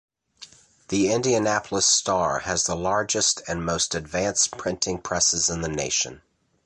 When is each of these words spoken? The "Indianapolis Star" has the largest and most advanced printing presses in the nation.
The 0.87 1.11
"Indianapolis 1.11 1.85
Star" 1.85 2.39
has 2.39 2.63
the 2.63 2.73
largest 2.73 3.43
and 3.47 3.63
most 3.63 3.93
advanced 3.93 4.57
printing 4.57 4.97
presses 4.97 5.47
in 5.47 5.61
the 5.61 5.69
nation. 5.69 6.23